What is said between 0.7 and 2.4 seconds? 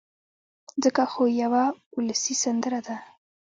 ځکه خو يوه اولسي